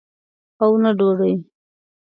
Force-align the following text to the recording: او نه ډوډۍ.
او 0.63 0.69
نه 0.83 0.91
ډوډۍ. 0.97 1.35